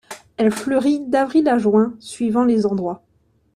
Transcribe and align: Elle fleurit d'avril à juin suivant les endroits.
Elle 0.37 0.51
fleurit 0.51 1.05
d'avril 1.05 1.47
à 1.47 1.59
juin 1.59 1.93
suivant 1.99 2.43
les 2.43 2.65
endroits. 2.65 3.03